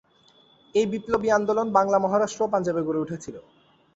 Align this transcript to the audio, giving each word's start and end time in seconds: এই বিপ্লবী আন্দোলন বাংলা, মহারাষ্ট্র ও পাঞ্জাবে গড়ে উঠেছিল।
এই 0.75 0.85
বিপ্লবী 0.93 1.29
আন্দোলন 1.29 1.67
বাংলা, 1.77 1.97
মহারাষ্ট্র 1.99 2.41
ও 2.43 2.51
পাঞ্জাবে 2.53 2.81
গড়ে 2.87 3.03
উঠেছিল। 3.03 3.35